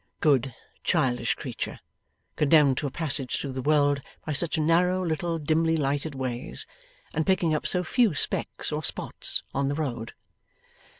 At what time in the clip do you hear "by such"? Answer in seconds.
4.25-4.57